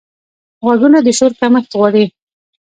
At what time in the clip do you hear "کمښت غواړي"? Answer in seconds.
1.39-2.05